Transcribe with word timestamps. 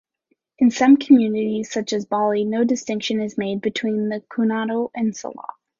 In 0.57 0.71
some 0.71 0.97
communities 0.97 1.71
such 1.71 1.93
as 1.93 2.07
Bali, 2.07 2.43
no 2.43 2.63
distinction 2.63 3.21
is 3.21 3.37
made 3.37 3.61
between 3.61 4.09
kuntao 4.35 4.89
and 4.95 5.13
silat. 5.13 5.45